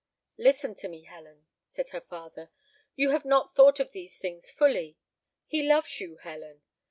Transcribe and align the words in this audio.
"Listen 0.39 0.73
to 0.77 0.87
me, 0.87 1.03
Helen," 1.03 1.45
said 1.67 1.89
her 1.89 2.01
father; 2.01 2.49
"you 2.95 3.11
have 3.11 3.23
not 3.23 3.53
thought 3.53 3.79
of 3.79 3.91
these 3.91 4.17
things 4.17 4.49
fully. 4.49 4.97
He 5.45 5.61
loves 5.61 6.01
you, 6.01 6.17
Helen." 6.17 6.63